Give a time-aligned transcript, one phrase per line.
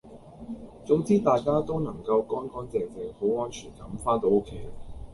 [0.83, 4.59] 總之大家都能夠乾乾淨淨好安全咁番到屋企